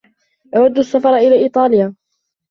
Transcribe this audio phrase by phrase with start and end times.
[0.57, 1.95] أود السفر إلى إيطاليا.